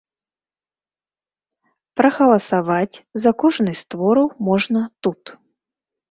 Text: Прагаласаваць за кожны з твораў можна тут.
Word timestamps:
Прагаласаваць 2.01 2.95
за 3.25 3.33
кожны 3.43 3.71
з 3.81 3.85
твораў 3.95 4.27
можна 4.47 4.81
тут. 5.09 5.21